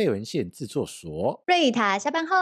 [0.00, 1.44] 费文献制作所。
[1.46, 2.34] 瑞塔下班后，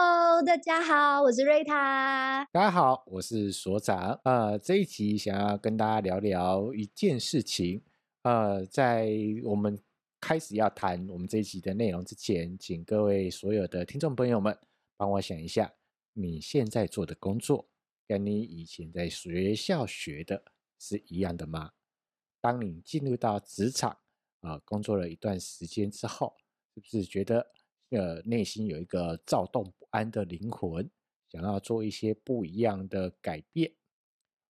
[0.47, 2.49] 大家好，我是瑞塔。
[2.53, 4.21] 大家好，我是所长。
[4.23, 7.83] 呃，这一集想要跟大家聊聊一件事情。
[8.23, 9.11] 呃，在
[9.43, 9.77] 我们
[10.21, 14.57] 开始要谈我们这一集的内容之前，请各位所有的听众朋友们
[14.97, 15.69] 帮我想一下，
[16.13, 17.69] 你现在做的工作
[18.07, 20.41] 跟你以前在学校学的
[20.79, 21.73] 是一样的吗？
[22.41, 23.91] 当你进入到职场
[24.43, 26.37] 啊、呃，工作了一段时间之后，
[26.85, 27.47] 是不是觉得
[27.91, 30.89] 呃内心有一个躁动不安的灵魂，
[31.31, 33.73] 想要做一些不一样的改变，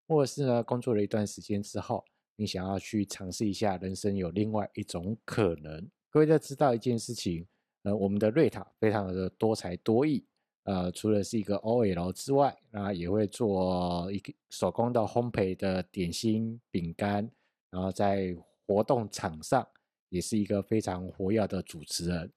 [0.07, 2.03] 或者是呢，工作了一段时间之后，
[2.35, 5.89] 你想要去尝试一下人生有另外一种可能？
[6.09, 7.47] 各位在知道一件事情，
[7.83, 10.25] 呃，我们的瑞塔非常的多才多艺，
[10.63, 17.29] 呃，除了是一个 OL 之外，那也会做一个手工的烘焙的点心饼干。
[17.71, 19.67] 然后在活动场上
[20.09, 22.31] 也是一个非常活跃的主持人，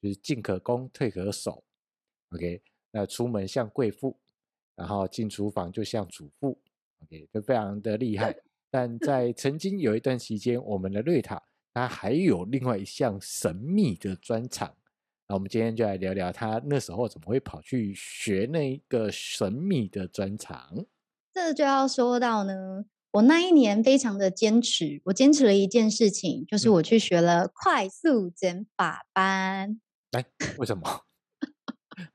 [0.00, 1.64] 就是进可攻退可守
[2.30, 4.16] ，OK，那出门像贵妇，
[4.76, 6.58] 然后进厨房就像主妇
[7.02, 8.36] ，OK，就非常的厉害。
[8.70, 11.42] 但在曾经有一段时间，我们的瑞塔
[11.74, 14.74] 他还有另外一项神秘的专长，
[15.28, 20.86] 那我们今天就来聊聊他那时候怎么会跑去学那个神秘的专长。
[21.34, 22.86] 这就要说到呢。
[23.12, 29.78] 我那一年非常的坚持，我坚持了一件事情，就是我去学了快速减法班。
[30.12, 30.24] 哎，
[30.56, 31.02] 为什么？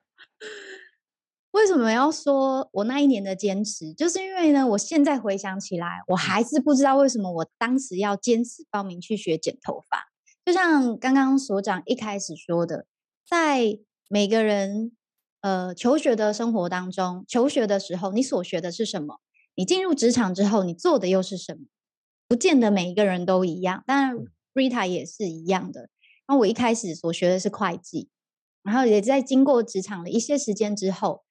[1.51, 3.93] 为什么要说我那一年的坚持？
[3.93, 10.07] 就是因为呢，我现在回想起来，我还是不知道为什么我当时要坚持报名去学剪头发。
[10.45, 12.85] 就像刚刚所长一开始说的，
[13.27, 13.77] 在
[14.09, 14.93] 每个人
[15.41, 19.19] 呃求学的生活当中，求学的时候，你所学的是什么？
[19.57, 21.65] 你进入职场之后，你做的又是什么？
[22.27, 24.15] 不见得每一个人都一样，当然
[24.53, 25.89] Rita 也是一样的。
[26.27, 28.09] 那我一开始所学的是会计，
[28.61, 31.23] 然后也在经过职场的一些时间之后，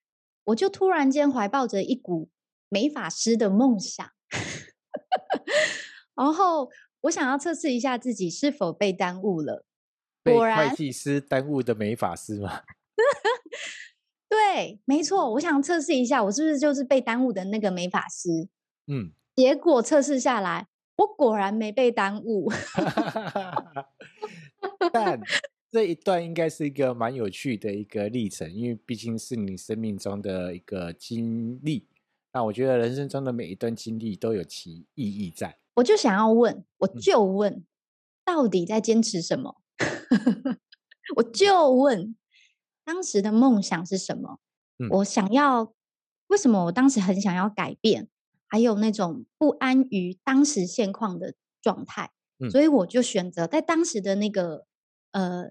[0.47, 2.29] 我就突然间怀抱着一股
[2.69, 4.11] 美法师的梦想，
[6.17, 6.71] 然后
[7.03, 9.65] 我想要测试一下自己是否被耽误了。
[10.25, 12.63] 果然，被会计师耽误的美法师吗？
[14.57, 18.49] 对，没错，我想测试一下，我是不是就是被耽误的那个美发师？
[18.87, 22.51] 嗯，结果测试下来，我果然没被耽误。
[24.91, 25.21] 但
[25.71, 31.87] 这一段应该是一个蛮有趣的一个历程，因为毕竟是你生命中的一个经历。
[32.33, 35.59] 那我觉得人生中的每一段经历都有其意义在。
[35.75, 37.67] 我就想要问，我就问，嗯、
[38.25, 39.61] 到底在坚持什么？
[41.17, 42.17] 我就问。
[42.87, 44.39] 当时的梦想是什么？
[44.79, 45.73] 嗯，我想要，
[46.29, 48.09] 为什么我当时很想要改变？
[48.49, 54.67] 还有那种不安于当时现况的状态，嗯，所以我就选择在当时的那个
[55.13, 55.51] 呃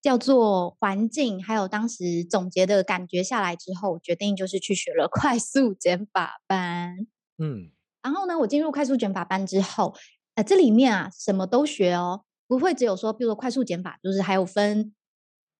[0.00, 7.06] 叫做环境，还有当时总结的感觉下来之后，决定就是去学了 快速减法班。
[7.38, 7.70] 嗯，
[8.02, 9.94] 然后呢，我进入快速减法班之后，
[10.34, 14.94] 呃，这里面啊什么都学哦，不会只有说，比如说快速减法，就是还有分。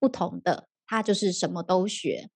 [0.01, 2.29] 不同的，它就是什么都学。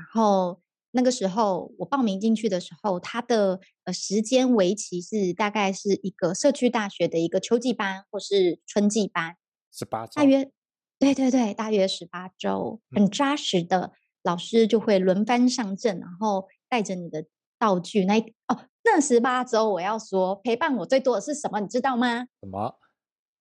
[0.00, 0.62] 然后
[0.92, 9.36] 那个时候我报名进去的时候，他的呃时间为期是大概是一个社区大学的一个秋季班或是春季班，
[9.70, 10.50] 十八周，大约
[10.98, 13.92] 对对对，大约十八周，很扎实的。
[14.22, 17.24] 老师就会轮番上阵，然后带着你的
[17.58, 18.04] 道具。
[18.04, 21.58] 那哦，那十八周我要说陪伴我最多的是什么？
[21.60, 22.26] 你知道吗？
[22.42, 22.78] 什么？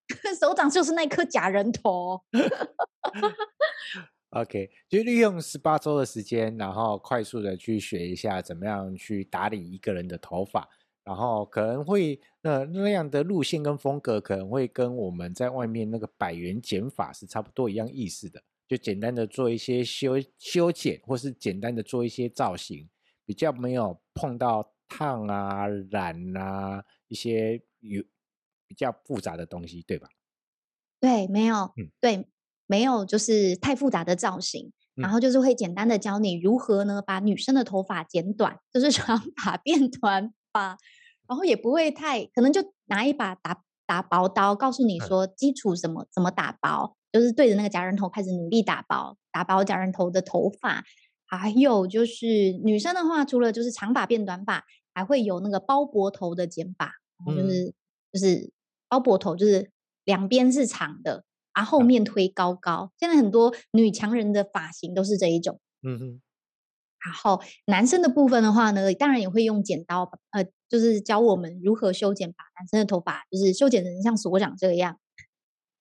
[0.40, 2.24] 手掌就是那颗假人头。
[4.32, 10.70] OK，就利用十八周的时间，然后快速的去学一下怎么样去打理一个人的头发，
[11.04, 22.88] 然后可能会那那样的路线跟风格，可能会跟我们在外面那个百元剪法是差不多一样意思的，就简单的做一些修修剪，或是简单的做一些造型，
[23.26, 28.04] 比较没有碰到烫啊、染啊一些有
[28.68, 30.08] 比较复杂的东西，对吧？
[31.00, 32.28] 对，没有，嗯，对。
[32.70, 40.78] 没有，就是太复杂的造型，然后就是会简单的教你如何呢，把女生的头发剪短，就是长发 变短发，
[41.28, 50.84] 然后也不会太，可能就拿一把打打薄刀，告诉你说基础怎么怎么打薄，就是对着那个假人头开始努力打薄，打薄假人头的头发，
[51.26, 54.64] 还有就是女生的话，除了就是长发变短发，
[54.94, 56.92] 还会有那个包脖头的剪法，
[57.26, 57.74] 就是、嗯、
[58.14, 58.52] 就是
[58.88, 59.72] 包脖头，就是
[60.06, 61.24] 两边是长的。
[61.54, 65.60] 把后面推高高，现在很多女强人的发型都是这一种。
[65.84, 66.22] 嗯哼。
[67.06, 75.00] 然后男生的部分的话呢，当然也会用剪刀，呃，就是教我们如何修剪，把男生的头发就是修剪成像所长这样，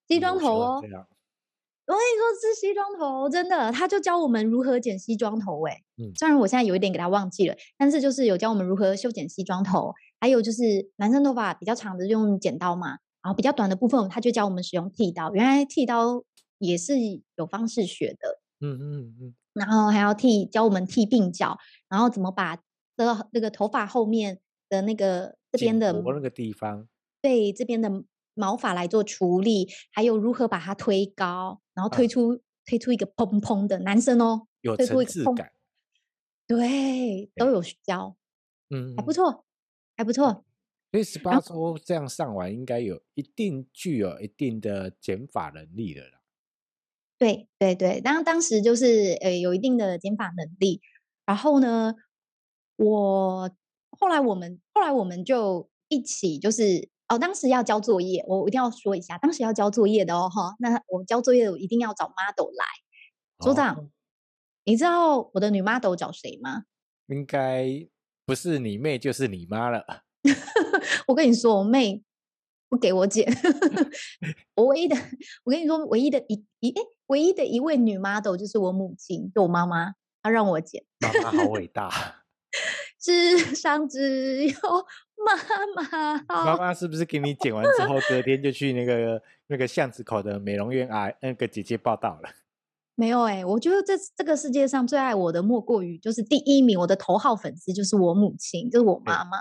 [0.06, 0.80] 西装头哦。
[0.80, 5.66] 我跟你说，是西装头，真的，他就教我们如何剪西装头。
[5.66, 12.98] 哎，嗯，虽然我现在有一点给他忘记了，但是就是有教我们如何修剪西装头，还有就是男生头发比较长的用剪刀嘛，
[13.28, 15.30] 然后比较短的部分，他就教我们使用剃刀。
[15.34, 16.24] 原来剃刀
[16.56, 16.94] 也是
[17.36, 21.58] 有方式学的，嗯嗯嗯，然后还要剃，教我们剃鬓角，
[21.90, 22.56] 然后怎么把
[22.96, 24.40] 的那个头发后面
[24.70, 26.88] 的那个这边的那个地方，
[27.20, 28.04] 对这边的。
[28.40, 35.50] 毛发来做处理，还有如何把它推高，然后推出、啊、推出一个蓬蓬的男生哦，有层次感，
[36.46, 38.14] 对，都有教，
[38.70, 39.44] 嗯，还不错，
[39.96, 40.44] 还不错。
[40.90, 46.20] 所以十八周这样上完，应该有一定具有一定的减法能力了啦。
[47.18, 50.80] 对对对，当当时就是呃有一定的减法能力，
[51.26, 51.94] 然后呢，
[52.76, 53.50] 我
[53.90, 56.88] 后来我们后来我们就一起就是。
[57.10, 62.66] 哦，当时要交作业，我一定要说一下，当时要交作业的哦，哈，那我交作业我一定要找 model 来。
[63.38, 63.88] 组长，哦，
[64.64, 66.64] 你知道我的女 model 找谁吗？
[67.06, 67.88] 应该
[68.26, 69.86] 不是你妹就是你妈了。
[71.08, 72.00] 我跟你说，我妹
[72.68, 73.26] 不给我剪，
[74.54, 74.96] 我唯一的，
[75.42, 80.84] 我跟你说，唯一的一一哎，唯一的一位女 model 就是我母亲，就我妈妈，她让我剪。
[81.00, 81.90] 妈妈好伟大。
[83.00, 84.54] 世上只有。
[85.20, 85.34] 妈
[85.74, 92.30] 妈，妈妈是不是给你剪完之后，隔天就去那个那个巷子口的美容院啊，那个姐姐报道了？
[92.94, 99.38] 没有哎、欸，我觉得这这个世界上最爱我的莫过于就是第一名，我的头号粉丝就是我母亲，就是我妈妈。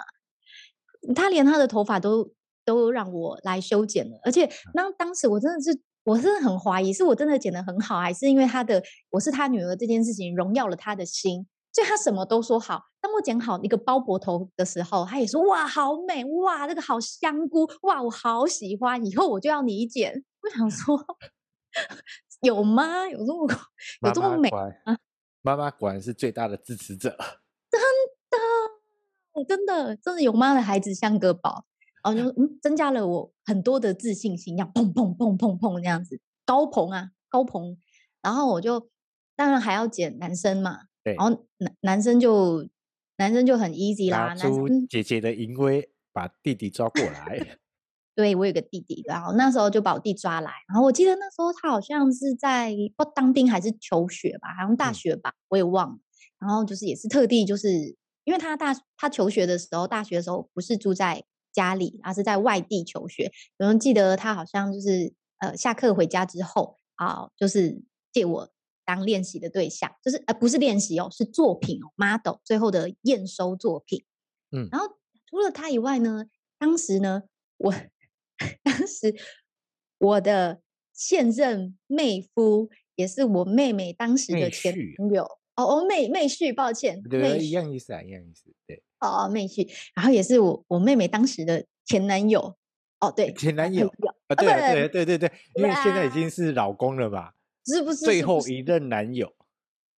[1.14, 2.32] 她连他的头发都
[2.66, 11.46] 都让我来修剪了，而且那当时我真的是，我是很怀疑，是我真的剪得很好，还是因为他的我是他女儿这件事情荣耀了他的心。
[11.74, 12.82] 所以他什么都说好。
[13.00, 16.26] 当我剪好一个包脖头的时候，他也说：“哇，好美！
[16.26, 17.70] 哇，那个好香菇！
[17.84, 19.06] 哇，我好喜欢！
[19.06, 21.00] 以后我就要你剪。”我想说，
[22.42, 23.08] 有吗？
[23.08, 23.48] 有这么
[24.02, 24.50] 有这么美
[24.86, 24.98] 啊？
[25.44, 27.16] 妈妈果然是最大的支持者。
[29.46, 31.66] 真的，真的，真的有妈的孩子像个宝。
[32.04, 37.76] 然后就 嗯，增加了我很多的自信心，要砰砰砰砰砰这样子高膨啊，高膨。
[38.22, 38.90] 然后我就
[39.36, 40.82] 当然还要剪男生嘛。
[41.04, 42.68] 对然后男男生就
[43.18, 47.60] 男生就很 easy 啦，男生姐姐的淫威把弟弟抓过来。
[48.16, 50.52] 对，我有个弟弟，然后那时候就把我弟抓来。
[50.68, 55.98] 然后我记得那时候他好像是在不当兵还是求学吧，好像大学吧，嗯、我也忘了。
[56.40, 57.96] 然后就是也是特地就是
[58.28, 63.32] 因为他大他求学的时候，大学的时候不是住在家里，而是在外地求学。
[63.58, 67.82] 有人记得他好像就是呃下课回家之后啊，就是
[68.12, 68.52] 借我。
[68.90, 74.06] 当练习的对象，就是呃不是练习哦，是作品哦，model 最后的验收作品。
[74.52, 74.88] 嗯，然后
[75.30, 76.24] 除了他以外呢，
[76.58, 77.24] 当时呢，
[77.58, 77.74] 我
[78.64, 79.14] 当时
[79.98, 80.62] 我的
[80.94, 85.28] 现任妹夫也是我妹妹当时的前女友
[85.58, 92.56] 哦哦妹妹婿，抱歉，对，妹一样意思啊，一样意思，对，哦妹婿，然后也是我我妹妹当时的前男友，
[93.00, 97.34] 哦对，前男友啊，对对对对对，因为现在已经是老公了吧。
[97.66, 99.34] 是不是最后一任男友？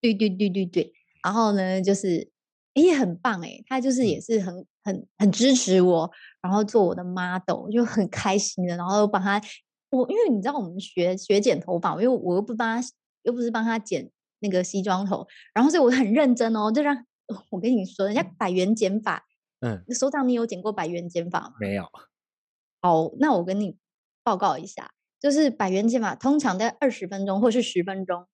[0.02, 0.92] 对对对对对，
[1.22, 2.28] 然后呢，就是
[2.74, 6.10] 也很棒哎，他就是也是很很很支持我，
[6.42, 9.40] 然后做我的 model，就很开心的，然后帮他
[9.92, 12.88] 我，因为你知道我们学学剪头发，因为我又不帮他，
[13.24, 17.06] 又不是帮他剪那个西装头，然后所以我很认真哦，就让
[17.50, 19.26] 我跟你说，人家百元剪法，
[19.62, 21.54] 嗯，首长你有剪过百元剪法吗？
[21.60, 21.84] 没有。
[22.82, 23.78] 好，那我跟你
[24.24, 24.92] 报告一下。
[25.20, 28.26] 就是百元剪法，通常在二十分钟或是十分钟，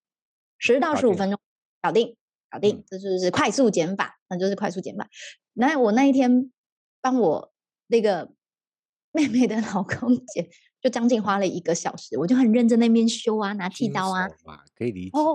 [0.59, 1.39] 十到十五分钟
[1.81, 2.15] 搞定，
[2.47, 5.09] 搞定，这就是快速剪法，那就是快速剪法。
[5.53, 6.51] 那我那一天
[7.01, 7.51] 帮我
[7.87, 8.31] 那个
[9.11, 10.47] 妹妹的老公剪，
[10.85, 14.29] 就将近花了一个小时，我就很认真那边修啊，拿剃刀啊，
[14.77, 15.09] 可以理解。
[15.13, 15.33] 哦，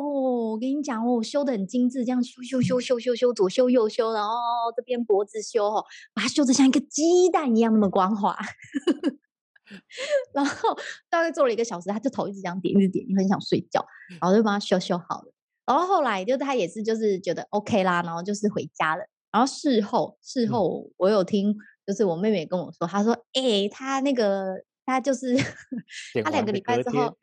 [0.52, 4.36] 我跟你讲哦，我修的很精致，这样修修修修修修，左修右修，然后
[4.76, 8.38] 这边脖子修哦，把它修的像一个鸡蛋一样那么光滑。
[10.32, 10.78] 然后
[11.08, 13.84] 大概做了一个小时，他就头一直这样点，一直点，你很想睡觉，
[14.20, 15.32] 然后就帮他修修好了。
[15.66, 19.02] 然后后来就他也是就是觉得 OK 啦，然后就是回家了。
[19.32, 24.54] 然后事后事后我有听，就是我妹妹跟我说，她说：“哎、欸，他那个
[24.84, 25.36] 他就是
[26.24, 27.16] 他两个礼拜之后，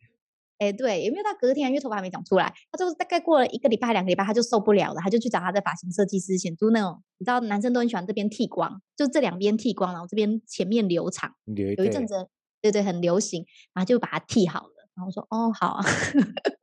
[0.58, 12.28] 哎、欸，对，因为到隔天因为头发还没长出来，他就大概过了一个礼拜两个礼拜，他就受不了了，他就去找他的发型设计师，剪出那种你知道男生都很喜欢这边剃光，就这两边剃光，然后这边前面留长，有一阵子。”
[12.60, 14.74] 对对，很流行，然后就把它剃好了。
[14.96, 15.86] 然后我说：“哦，好啊。”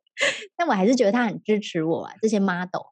[0.57, 2.13] 但我还是觉得他很支持我啊。
[2.21, 2.83] 这些 model，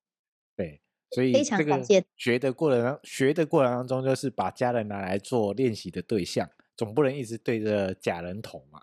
[0.57, 0.81] 对，
[1.11, 2.05] 所以非常感谢。
[2.17, 6.49] 学的过程，学的过程当中，就是把家人拿来做练习的对象，
[6.83, 8.83] 总不能一直对着假人头嘛。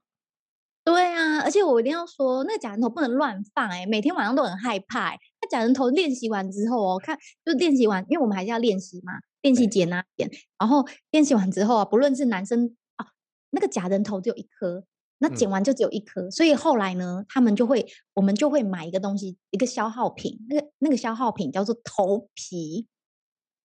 [0.85, 5.19] 对啊，而且我一定要说，那个假人头不能乱放哎、欸，每天晚上都很害怕、欸。
[5.41, 10.31] 那假人头练习完之后哦，看就练习完，因为我们还是要练习嘛，练习剪啊剪。
[10.57, 13.05] 然后练习完之后啊，不论是男生啊，
[13.49, 14.85] 那个假人头只有一颗，
[15.19, 22.87] 那剪完就只有一颗，嗯、所以后来呢，他们就会，我们就会买一个东西，一个消耗品，那个那个消耗品叫做头皮。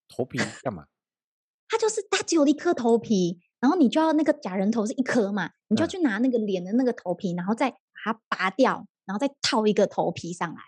[0.09, 0.85] 头皮干嘛？
[1.71, 3.41] 它就是它只有一颗头皮。
[3.65, 10.61] 然后你就要那个假人头是一颗嘛，你就要去拿那个脸的那个头皮，嗯、然后再把它拔掉，然后再套一个头皮上来。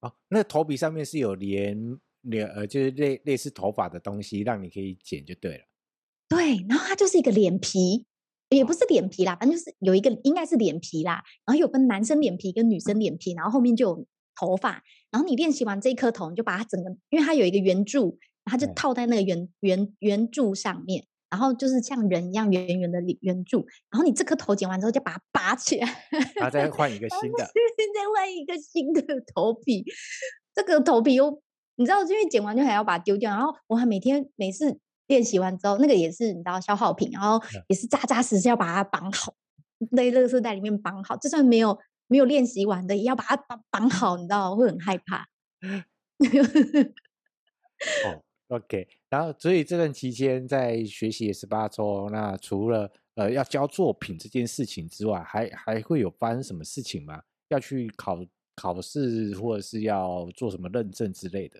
[0.00, 1.78] 哦，那头皮上面是有连
[2.22, 5.64] 连呃，就是类类似头发的东西，让你可以剪就对了。
[6.26, 8.06] 对，然后它就是一个脸皮，
[8.48, 11.22] 也不是脸皮啦，反正就是有一个应该是脸皮啦。
[11.44, 14.82] 然后有分男生脸皮跟女生脸皮，然后后面就有头发。
[15.10, 21.04] 然后你练习完这一颗头，你就把它整个，因为它有一个圆柱，它就套在那个圆圆圆柱上面。
[21.30, 26.06] 然后就是像人一样圆圆的圆柱，然后你这颗头剪完之后就把它拔起来，
[26.36, 29.02] 然后再换一个 新的，再换一个新的
[29.34, 29.84] 头皮。
[30.54, 31.42] 这个头皮又
[31.76, 33.30] 你知道，因为剪完就还要把它丢掉。
[33.30, 39.34] 然后我还每天每次练习完之后，那个也是你知道消耗品，然后也是扎扎实实要把它绑好，
[39.96, 41.16] 在垃圾袋里面绑好。
[41.16, 45.28] 就算没有没有练习完的，也要把它绑绑好，你知道会很害怕。
[48.06, 48.22] 哦。
[48.48, 57.22] OK，然后所以这段期间在学习十八周，那除了呃要交作品这件事情之外，还还会有发生什么事情吗？
[57.48, 58.18] 要去考
[58.54, 61.58] 考试，或者是要做什么认证之类的？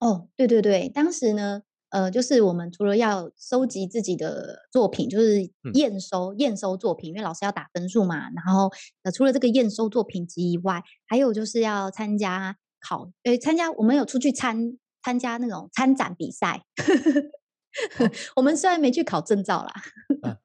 [0.00, 5.42] 哦，对对对，当时呢，呃，就是我们除了要收集自己的作品，就是
[5.74, 8.30] 验收、嗯、验收作品，因为老师要打分数嘛。
[8.30, 8.70] 然后
[9.02, 14.78] 呃，除了这个验收作品集以外，还有就是要参加考，呃，参加我们有出去参。
[15.04, 16.64] 参加那种参展比赛，
[18.36, 19.72] 我们虽然没去考证照啦，
[20.22, 20.38] 啊，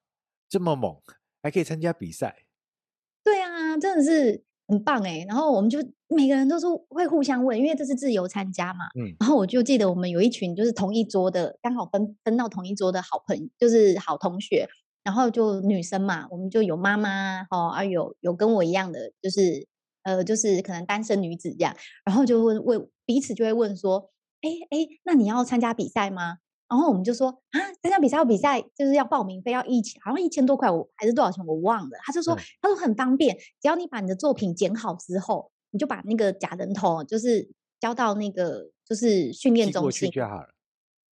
[0.49, 1.01] 这么猛，
[1.41, 2.43] 还可以参加比赛，
[3.23, 5.23] 对啊，真的是很棒哎。
[5.25, 8.85] 然后我们就每个人都是会互相问，因为这是自由参加嘛。
[8.99, 14.67] 嗯，然后我就记得我们有一群就是同一桌的，刚好分分到同一桌的好朋友，就是好同学。
[15.01, 19.65] 然后就女生嘛，我们就有妈妈哦，啊有有跟我一样的，就是
[20.03, 21.73] 呃，就是可能单身女子这样。
[22.03, 24.11] 然后就会问彼此就会问说。
[24.41, 26.38] 哎哎，那你要参加比赛吗？
[26.69, 31.98] 然后我们就说啊，参加比赛要比赛就是要报名费要一千，好像一千多块，我还是多少钱我忘了。
[32.03, 40.50] 他就说，他说很方便，只要你把你的作品剪好之后，你就把那个假人头就是交到那个就是训练中心就好了。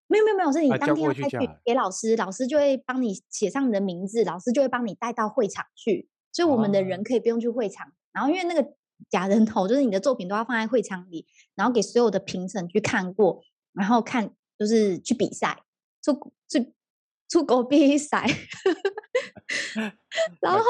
[0.09, 7.93] 没有没有没有，是你当天要开去给老师，老师就会帮你写上你的名字，老师就会帮你带到会场去，所以我们的人可以不用去会场。
[8.13, 8.75] 然后因为那个。
[9.11, 15.63] 假人头就是你的作品都要放在会场里，然后给所有的评审去看过，然后看就是去比赛，
[16.03, 16.13] 出
[16.49, 16.73] 出
[17.29, 18.27] 出国比赛，
[20.41, 20.61] 然后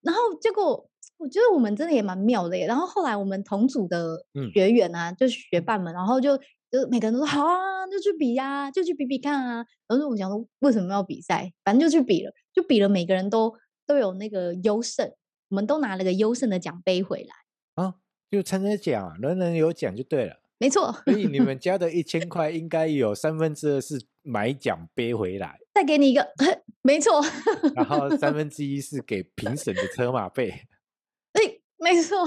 [0.00, 2.66] 然后结果我觉得我们真的也蛮妙的耶。
[2.66, 6.36] 然后后来我们同组的学员啊，嗯、就是学伴们，然后就
[6.70, 9.66] 就每个人都说好啊，就去比呀、啊，就去比比看啊。
[9.86, 11.52] 然后我想说为什么要比赛？
[11.64, 13.54] 反正就去比了，就比了，每个人都
[13.86, 15.12] 都有那个优胜。
[15.50, 17.96] 我们都拿了个优胜的奖杯回来啊，
[18.30, 20.40] 就参加奖，人人有奖就对了。
[20.58, 26.26] 没错，所以你们交的一千块应该有三分之二是买奖杯回来，再给你一个，
[26.82, 27.20] 没错。
[27.74, 30.50] 然后三分之一是给评审的车马费。
[31.32, 31.40] 哎，
[31.78, 32.26] 没错。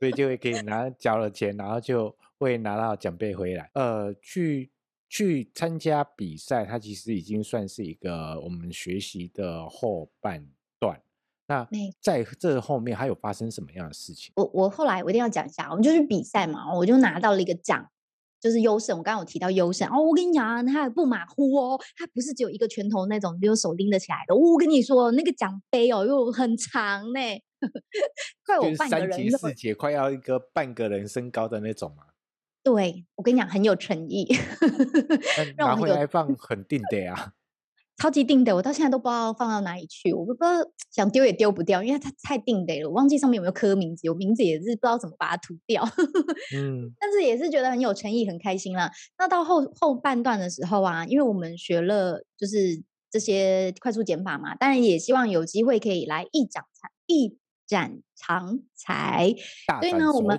[0.00, 3.70] 所以就会可以拿交了钱，然后就会拿到奖杯回来。
[3.74, 4.72] 呃，去
[5.08, 10.55] 去参加比赛，它其实已经算是一个我们学习的后半段。
[11.48, 11.66] 那
[12.00, 14.32] 在这后面还有发生什么样的事情？
[14.36, 17.88] 我我后来我一定要讲一下，我们就是比赛嘛，我就拿到了一个奖，
[18.40, 18.98] 就是优胜。
[18.98, 24.34] 我刚刚有提到优胜哦，我跟你讲，他还不马虎哦，他不是只有一个拳头那种，只有手拎得起来的。
[24.34, 27.20] 我跟你说，那个奖杯哦，又很长呢，
[28.44, 32.04] 快我半个人，三节四节，快要一个半个人身高的那种嘛。
[32.64, 34.26] 对，我跟你讲，很有诚意，
[35.56, 37.32] 拿回来放 很定的啊。
[37.96, 40.50] 超级定的，我到现在都不知道放到哪里去，我不知道
[40.90, 45.82] 想丢也丢不掉，因为它太定的了，我忘记上面有没有刻名字，我名字也是不知道怎么把它涂掉。
[46.54, 48.90] 嗯，但是也是觉得很有诚意，很开心啦。
[49.18, 59.34] 那到后后半段的时候啊，因为我们学了就是这些快速减法嘛，当然也希望有机会可以来一展才一展长才，
[59.80, 60.38] 所以呢，我们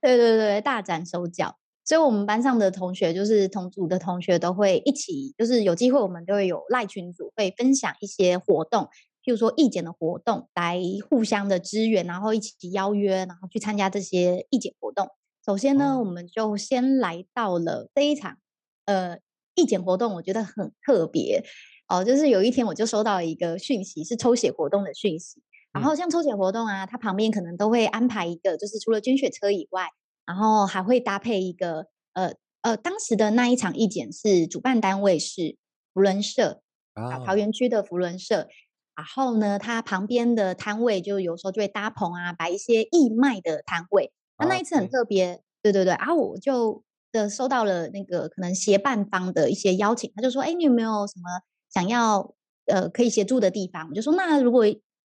[0.00, 1.58] 对对对，大展手脚。
[1.84, 8.84] 所以，我们班上的同学，就是同组的同学，都会一起，就是有机会，我们都会有赖群组，会分享一些活动，
[9.24, 15.08] 譬如说义检的活动，来互相的支援，然后一起邀约，然后去参加这些义检活动。
[15.44, 18.36] 首先呢，我们就先来到了这一场，
[18.84, 19.18] 呃，
[19.56, 21.44] 义检活动，我觉得很特别
[21.88, 22.04] 哦。
[22.04, 29.88] 就是有一天，我就收到一个讯息，是抽血活动的讯息，然后像抽血活动啊，它旁边可能都会安排一个，就是除了捐血车以外，
[30.26, 35.56] 然后还会搭配一个，呃呃，当时的那一场义检是主办单位是
[35.92, 36.62] 福伦社
[36.94, 38.48] 啊，桃园区的福伦社。
[38.94, 44.12] 然后呢，它旁边的摊位就有时候就会搭棚啊，摆一些义卖的摊位。
[44.38, 45.94] 那那一次很特别，对对对。
[45.94, 52.34] 然后我就的收到了那个可能协办方的一些邀请，他就说：“哎，你有没有什么想要
[52.66, 54.64] 呃可以协助的地方？”我就说：“那如果……”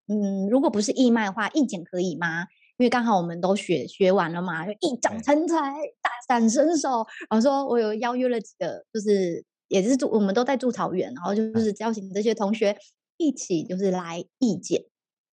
[0.10, 2.46] 嗯，如果不是义卖的话，义检可以吗？
[2.78, 5.56] 因为刚好我们都学学完了嘛，就一展成才，
[6.02, 7.06] 大展身手。
[7.30, 12.78] 然后说我有邀约了几个，就是也是住，我们都在住桃园，然后就是邀请这些同学
[13.18, 14.80] 一起就是来义检，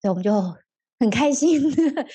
[0.01, 0.33] 所以我们就
[0.99, 2.07] 很开心的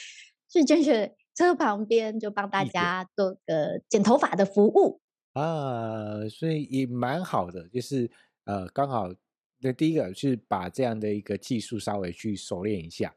[0.49, 4.99] 去捐血车旁边就帮大家做个剪头发的服务
[5.33, 8.09] 啊，所以也蛮好的，就是
[8.45, 9.11] 呃刚好。
[9.61, 13.13] 那第一个是把这样的一个技术稍微去熟练一下，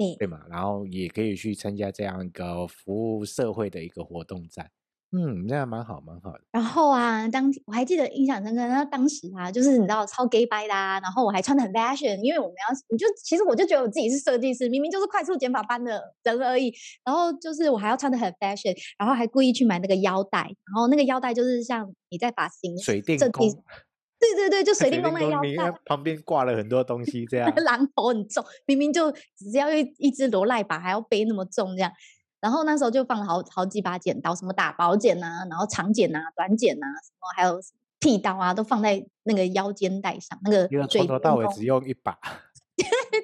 [0.00, 4.70] 对对嘛，然后也可以去参加这样一个服务社会的一个活动站，
[5.12, 6.40] 嗯，那样蛮好蛮好的。
[6.52, 16.72] 然后啊，当我还记得印象深刻，那当时啊，就是你知道超 gay 掰的啊，然后我还穿的很 fashion，因为我们要，我就其实我就觉得我自己是设计师，明明就是快速减法班的人而已，
[17.04, 23.46] 然后就是我还要穿的很 fashion，然后还故意去买那个腰带，然后那个腰带就是像你在发型水电工。
[24.20, 27.50] 对对对，就水电工那腰带，旁边挂了很多东西，这样。
[27.56, 31.90] 榔头很重，明明就只要一一只罗赖把，还要背那么重这样。
[32.38, 37.58] 然后那时候就放了好好几把剪刀，什么打薄剪啊，然后长剪啊、短剪啊，什么还有
[37.98, 40.38] 剃刀啊，都放在那个腰间带上。
[40.44, 42.18] 那个从头到尾只用一把，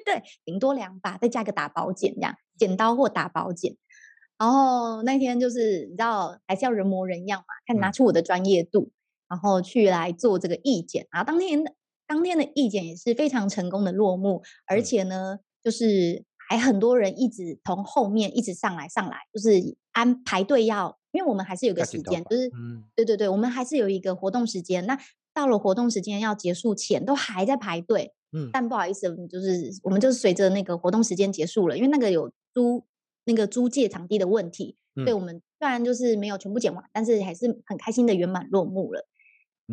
[0.05, 3.75] 对，顶多两把，再加个打薄剪这样，剪刀或打薄剪。
[4.39, 8.81] 然后那天就是你知道，还是要人模人样嘛，看拿出我的专业度。
[8.81, 8.91] 嗯
[9.29, 11.63] 然后去来做这个义检，然后当天
[12.07, 24.85] 当天的义检也是非常成功的落幕，而且呢，就是还很多人一直从后面一直上来上来，就是安排队要，因为我们还是有个时间，就是、嗯、对对对，我们还是有一个活动时间。
[24.85, 24.97] 那
[25.33, 28.13] 到了活动时间要结束前，都还在排队。
[28.31, 32.83] 嗯，但不好意思，就是我们就是随着那个活动时间结束了，因为那个有租
[33.25, 39.05] 那个租借场地的问题，所以我们虽然就是没有全部剪完，但是还是很开心的圆满落幕了。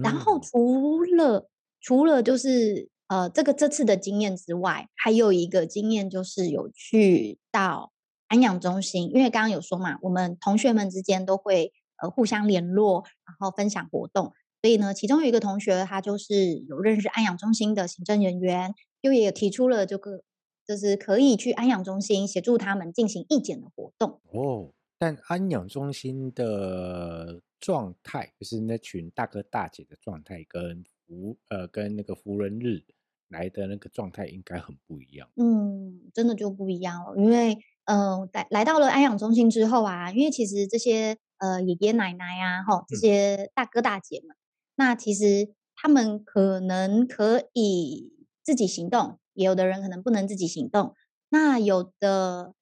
[0.02, 1.46] 然后除了、嗯、
[1.80, 7.92] 除了就是呃这个这次的经验之外，还有一个经验就是有去到
[8.26, 20.22] 安养中心，因为刚刚有说嘛，我们同学们之间都会呃互相联络，然后分享活动，所以呢，其中有一个同学他就是有认识安养中心的行政人员，又也提出了这个
[20.66, 24.72] 就是可以去安养中心协助他们进行义检的活动哦。
[24.98, 27.40] 但安养中心的。
[27.64, 32.85] 状态就是那群大哥大姐的状态，跟福呃跟那个福人日
[33.29, 35.27] 来的那个状态应该很不一样。
[35.37, 44.38] 嗯，真的就不一样了，因为呃来来到了安养中心之后啊，因为其实这些呃爷爷奶奶啊，哈这些大哥大姐们，嗯、
[44.74, 50.94] 那其实他们可能可以自己行动，也有的人可能不能自己行动，
[51.31, 52.53] 那有的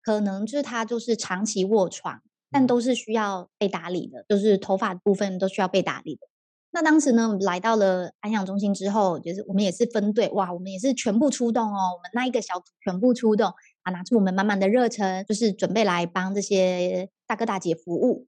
[0.00, 2.22] 可能就是他就是长期卧床。
[2.52, 6.28] 但都是需要被打理的，就是头发部分都需要被打理的。
[6.74, 18.26] 那当时呢，来到了安养中心之后，就是我们也是分队，哇，我们也是全部出动哦，我们那一个小组全部出动啊，拿出我们满满的热忱，就是准备来帮这些大哥大姐服务。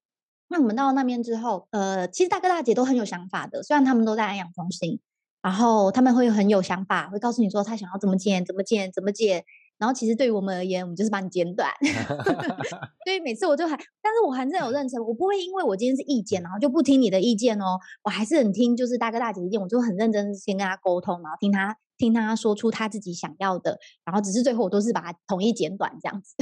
[0.48, 5.00] 那我们到了那边之后，呃，其实大哥大姐都很有想法的，虽然他们都在安养中心，
[5.40, 9.44] 然后他们会很有想法，会告诉你说他想要怎么剪，怎么剪，怎么剪。
[9.78, 11.70] 然后其实对于我们而言，我们就是把你剪短。
[13.04, 17.78] 所以每次我就还，但是我还是有认真，我不会因为我今天是意见，然后就不听你的意见哦。
[18.02, 26.34] 我还是很听，就是大哥大姐意见，我就很认真先跟他沟通，然后听他听他说出他自己想要的，然后只是最后我都是把它统一剪短这样子。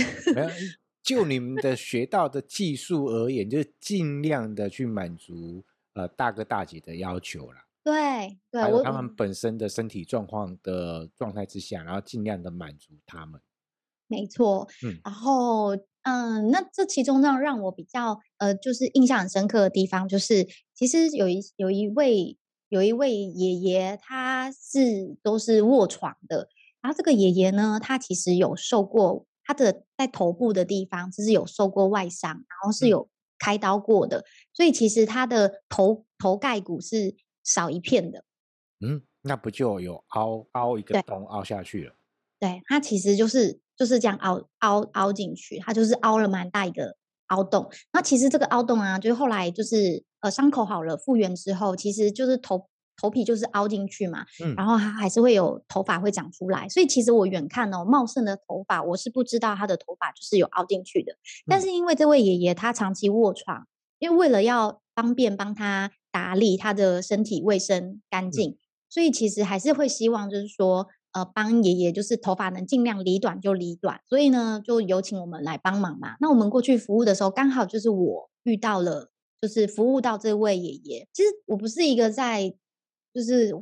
[1.02, 5.64] 就你们的学到的技术而言，就是尽量的去满足
[5.94, 7.64] 呃大哥大姐的要求啦。
[7.84, 13.40] 对对，还有他们本身的身体状况的状态之下，然后尽量的满足他们。
[14.06, 22.36] 没错，嗯，然后嗯，那这其中让让我比较呃，就是印象很深刻的地方，就是其实有一有一位
[22.68, 26.48] 有一位爷爷，他是都是卧床的，
[26.82, 37.16] 然后这个爷爷呢，他其实有受过他的在头部的地方，就是有受过外伤，然后是有开刀过的，嗯、所以其实他的头头盖骨是。
[37.44, 38.24] 少一片的，
[38.80, 41.94] 嗯，那不就有凹凹一个洞凹下去了？
[42.38, 46.96] 对，它其实就是就是这样凹凹凹进去，它就是凹了蛮大一个
[47.28, 47.70] 凹洞。
[47.92, 61.16] 那其实这个凹洞啊，就是后来就是呃伤口好了复原之后，其实就是头头皮就是凹进去嘛，嗯，然后它还是会有头发会长出来，所以其实我远看哦，茂盛的头发，我是不知道他的头发就是有凹进去的。
[61.46, 63.66] 但是因为这位爷爷他长期卧床，
[63.98, 76.16] 因为为了要方便帮他打理他的身体卫生干净，嗯，所以其实还是会希望就是说，呃，帮爷爷就是头发能尽量理短就理短，所以呢，就有请我们来帮忙嘛。
[76.20, 79.08] 那我们过去服务的时候，刚好就是我遇到了。
[79.42, 82.54] 就是服务到这位爷爷，其实我不是一个在
[83.12, 83.52] 就是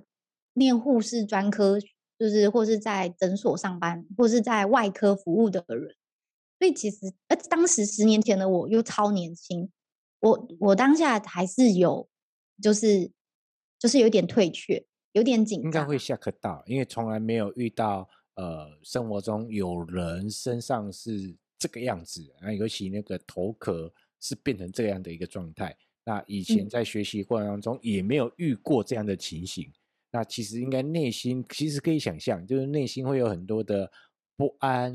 [0.52, 1.80] 念护士专科，
[2.18, 5.96] 就是或是在诊所上班，或是在外科服务的人，
[6.58, 9.70] 所以其实呃，当时十年前的我又超年轻，
[10.20, 12.09] 我我当下还是有
[12.60, 13.10] 就是
[13.78, 23.92] 就是有点退却，有点紧张，应该会吓客到，因为从来没有遇到呃生活中有人身上是这个样子，啊，尤其那个头壳。
[24.22, 25.74] 是变成这样的一个状态。
[26.04, 29.64] 那以前在学习过程当中也没有遇过这样的情形。
[29.64, 29.80] 嗯、
[30.12, 33.90] 那其实应该内心其实可以想象，就是内心会有很多的
[34.36, 34.92] 不安、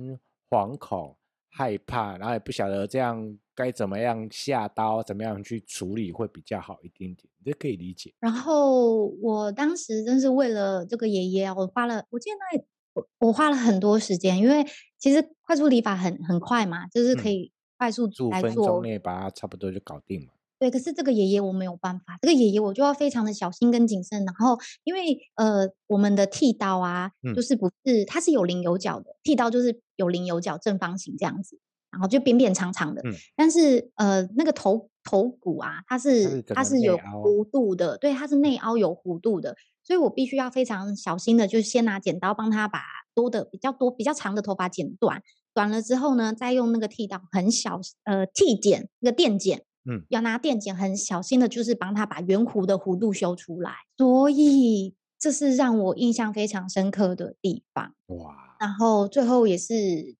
[0.47, 1.17] 惶恐、
[1.49, 8.13] 害怕，然后也不晓得这样该怎么样下刀，怎么样去处理会比较好一点点，这可以理解。
[8.19, 12.63] 然后我当时真是为了这个爷爷，我花了，我记得那
[12.93, 14.65] 我我花了很多时间，因为
[14.99, 17.51] 其实快速理发很很快嘛，就是可以、嗯。
[17.77, 20.27] 快速五分钟内把它差不多就搞定了。
[20.57, 24.23] 对，可是这个爷爷我没有办法，这个爷爷我就要非常的小心跟谨慎。
[24.23, 31.59] 然后，因为呃，我们的剃刀啊，嗯、就是不是它是有棱有角的，剃刀就是有棱有角，正方形这样子，
[31.95, 33.01] 然后就扁扁长长的。
[33.05, 42.81] 嗯、但是呃，那个头头骨啊，它是它是有弧度的，对，它是内凹有弧度的，所以我必须要非常小心的，就是先拿剪刀帮他把
[43.13, 45.21] 多的比较多比较长的头发剪短。
[45.53, 53.71] 短了之后呢，再用那个剃刀很小呃剃剪那个电剪，嗯，要拿电剪很小心的，就是帮他把圆弧的弧度修出来。
[53.97, 57.93] 所以这是让我印象非常深刻的地方。
[58.07, 58.57] 哇！
[58.59, 60.15] 然后最后也是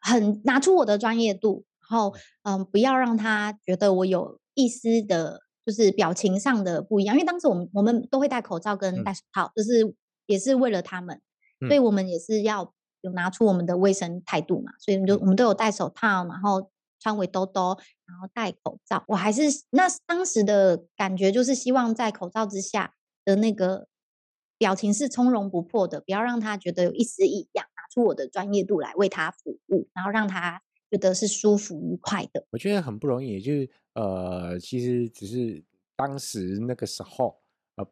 [0.00, 7.16] 很拿出我的专业度，然后嗯，不要让他觉得我有一丝的，就是表情上的不一样。
[7.16, 9.94] 因为当时我们我们都会戴口罩跟戴手套，就、嗯、是
[10.26, 11.20] 也是为了他们，
[11.66, 12.72] 所以我们也是要。
[13.02, 14.72] 有拿出我们的卫生态度嘛？
[14.80, 19.04] 所以我们就我们都有戴手套，然后穿围兜兜，然后戴口罩。
[19.06, 23.86] 我还是那当时的感觉就是希望在口罩之下的那个
[24.58, 27.67] 表情是从容不迫的，不要让他觉得有一丝异样。
[27.88, 32.46] 出我的专业度来为他服务，然后让他觉得是舒服愉快的。
[32.50, 35.62] 我觉得很不容易，就是呃，其实只是
[35.96, 37.40] 当时那个时候
[37.76, 37.86] 呃，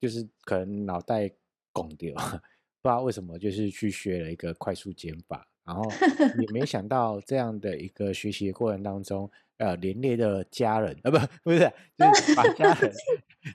[0.00, 1.30] 就是可能脑袋
[1.72, 2.14] 拱掉。
[2.80, 5.82] 不知道为什么，就是去学了一个快速剪法，然后
[6.40, 11.58] 也没想到这样的一个学习的过程当中，呃，连累的家人，呃，不，不是，
[11.96, 12.92] 就是 把家人，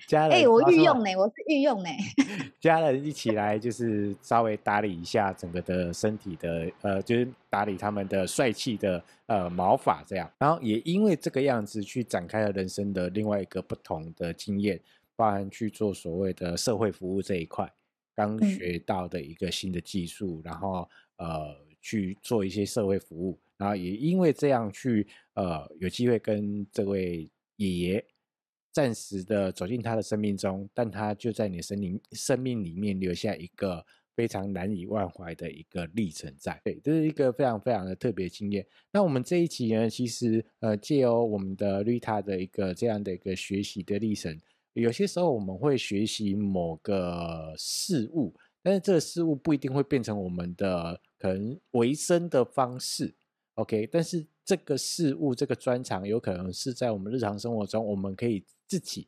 [0.08, 1.90] 家人，哎、欸，我御用呢，我是御用呢，
[2.60, 14.80] 家人一起来，就是稍微打理一下整个的身体的，呃，就是打理他们的帅气的呃毛发这样，然后也因为这个样子去展开了人生的另外一个不同的经验，
[15.16, 17.72] 包含去做所谓的社会服务这一块。
[18.16, 20.88] 刚学到的一个新的技术，嗯、然后
[21.18, 28.06] 呃去做一些社会服务，然后也因为这样去呃有机会跟这位爷爷
[28.72, 33.86] 暂时的走进他的生命中，但他就在你的生命生命里面留下一个
[34.16, 36.60] 非常难以忘怀的一个历程在。
[36.64, 38.66] 对，这是一个非常非常的特别经验。
[38.92, 44.40] 那我们这一集呢，其实呃借由我们的 Rita 的一个这样的一个学习的历程。
[44.74, 53.14] 有些时候我们会学习某个事物，但是这个事物不一定会变成我们的可能维生的方式
[53.56, 53.88] ，OK？
[53.92, 59.08] 但是这个事物这个专长有可能是在我们日常生活中我们可以自己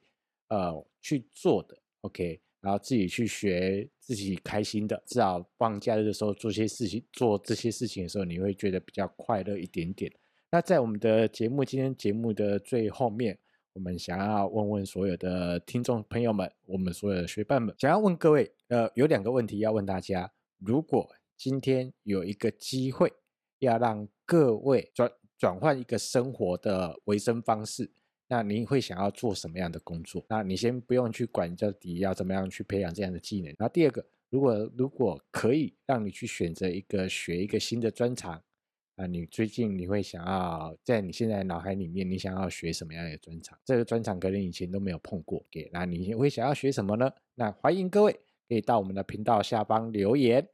[0.49, 2.39] 呃去做的，OK？
[2.61, 10.11] 然后自己去学，自己开心的，至少放假日的时候做些事情，做这些事情的时候，你会觉得比较快乐一点点。
[10.51, 13.37] 那在我们的节目，今天节目的最后面。
[13.73, 20.31] 我们想要问问所有的听众朋友们，我们所有的学伴们，想要问各位，呃，有两个问题要问大家。
[20.59, 23.11] 如果今天有一个机会，
[23.59, 27.91] 要让各位转转换一个生活的维生方式，
[28.27, 30.25] 那您会想要做什么样的工作？
[30.27, 33.47] 那你先不用去管到底要怎么样去培养这样的技能。
[33.57, 38.41] 然后第二个，如果如果可以让你去选择一个学一个新的专长。
[38.95, 43.59] 啊，你最近你会想要在你现在脑海里面，你想要学什么样的专长？
[43.65, 47.11] 这个专长可能以前都没有碰过，给那你会想要学什么呢？
[47.33, 48.13] 那欢迎各位
[48.47, 50.47] 可以到我们的频道下方留言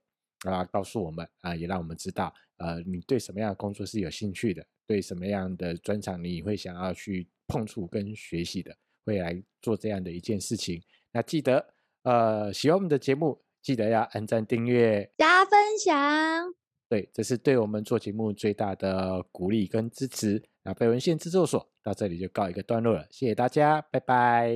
[0.43, 8.75] 啊，告诉我们啊，也让我们知道，呃，你对什么样的工作是有兴趣的，对什么样的专长你会想要去碰触跟学习的，
[9.05, 10.81] 会来做这样的一件事情。
[11.11, 11.73] 那记得
[12.03, 16.53] 呃，喜欢我们的节目，记得要按赞、订阅、加分享。
[16.89, 20.43] 对，这是对我们做节目最大的鼓励跟支持。
[20.63, 24.55] 那北文献制作所到这里就告一个段落了，谢谢大家，拜拜，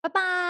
[0.00, 0.41] 拜拜。